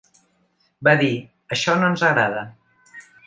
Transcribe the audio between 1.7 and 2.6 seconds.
no ens agrada.